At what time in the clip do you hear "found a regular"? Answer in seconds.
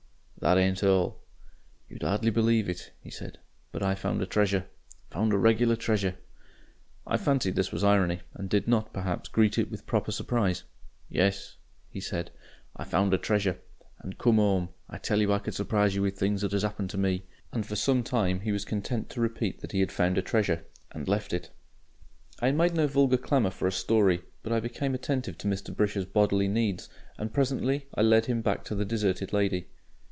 5.11-5.75